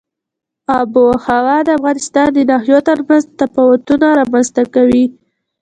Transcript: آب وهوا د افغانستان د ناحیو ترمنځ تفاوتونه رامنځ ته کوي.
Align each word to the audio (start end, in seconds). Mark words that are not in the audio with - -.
آب 0.77 0.91
وهوا 1.07 1.57
د 1.67 1.69
افغانستان 1.77 2.27
د 2.33 2.39
ناحیو 2.51 2.79
ترمنځ 2.89 3.23
تفاوتونه 3.39 4.05
رامنځ 4.19 4.47
ته 4.55 4.63
کوي. 4.75 5.05